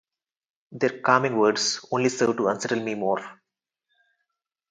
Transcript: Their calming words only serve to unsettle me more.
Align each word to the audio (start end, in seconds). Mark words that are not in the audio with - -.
Their 0.71 0.99
calming 1.01 1.37
words 1.37 1.85
only 1.91 2.09
serve 2.09 2.35
to 2.37 2.47
unsettle 2.47 2.79
me 2.81 2.95
more. 2.95 3.21